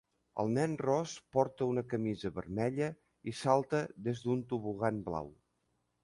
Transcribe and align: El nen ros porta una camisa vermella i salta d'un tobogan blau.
El 0.43 0.47
nen 0.53 0.71
ros 0.81 1.11
porta 1.35 1.67
una 1.71 1.83
camisa 1.91 2.31
vermella 2.37 2.87
i 3.31 3.33
salta 3.41 3.81
d'un 4.07 4.41
tobogan 4.55 5.03
blau. 5.11 5.29